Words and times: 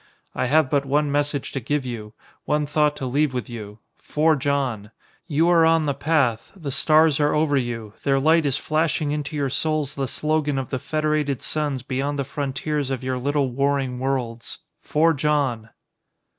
I 0.33 0.47
have 0.47 0.67
but 0.71 0.83
one 0.83 1.11
message 1.11 1.51
to 1.51 1.59
give 1.59 1.85
you, 1.85 2.13
one 2.45 2.65
thought 2.65 2.95
to 2.95 3.05
leave 3.05 3.35
with 3.35 3.47
you 3.51 3.77
forge 3.97 4.47
on! 4.47 4.89
You 5.27 5.47
are 5.49 5.63
on 5.63 5.85
the 5.85 5.93
path, 5.93 6.51
the 6.55 6.71
stars 6.71 7.19
are 7.19 7.35
over 7.35 7.55
you, 7.55 7.93
their 8.01 8.19
light 8.19 8.47
is 8.47 8.57
flashing 8.57 9.11
into 9.11 9.35
your 9.35 9.51
souls 9.51 9.93
the 9.93 10.07
slogan 10.07 10.57
of 10.57 10.71
the 10.71 10.79
Federated 10.79 11.43
Suns 11.43 11.83
beyond 11.83 12.17
the 12.17 12.23
frontiers 12.23 12.89
of 12.89 13.03
your 13.03 13.19
little 13.19 13.51
warring 13.51 13.99
worlds. 13.99 14.57
Forge 14.79 15.23
on!" 15.23 15.69